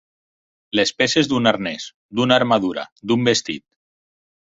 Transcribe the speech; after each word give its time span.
Les 0.79 0.91
peces 1.01 1.29
d'un 1.33 1.51
arnès, 1.53 1.87
d'una 2.21 2.41
armadura, 2.41 2.89
d'un 3.13 3.33
vestit. 3.33 3.69